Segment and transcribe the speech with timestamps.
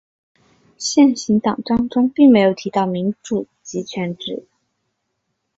[0.79, 4.47] 现行党章中并没有提到民主集权制。